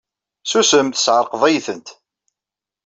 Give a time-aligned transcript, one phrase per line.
[0.43, 1.87] Ssusem, tessɛerqeḍ-iyi-tent!